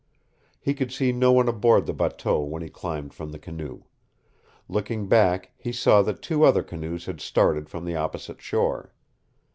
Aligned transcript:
He 0.59 0.73
could 0.73 0.91
see 0.91 1.11
no 1.11 1.31
one 1.31 1.47
aboard 1.47 1.85
the 1.85 1.93
bateau 1.93 2.39
when 2.41 2.63
he 2.63 2.69
climbed 2.69 3.13
from 3.13 3.29
the 3.31 3.37
canoe. 3.37 3.83
Looking 4.67 5.05
back, 5.07 5.51
he 5.59 5.71
saw 5.71 6.01
that 6.01 6.23
two 6.23 6.43
other 6.43 6.63
canoes 6.63 7.05
had 7.05 7.21
started 7.21 7.69
from 7.69 7.85
the 7.85 7.95
opposite 7.95 8.41
shore. 8.41 8.95